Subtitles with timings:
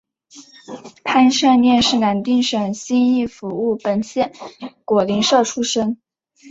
[1.03, 4.33] 潘善念是南定省义兴府务本县
[4.83, 5.99] 果灵社出生。